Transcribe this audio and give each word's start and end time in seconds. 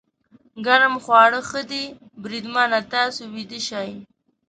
ګرم 0.65 0.93
خواړه 1.03 1.39
ښه 1.49 1.61
دي، 1.71 1.85
بریدمنه، 2.23 2.79
تاسې 2.93 3.23
ویده 3.33 3.59
شئ. 3.67 3.91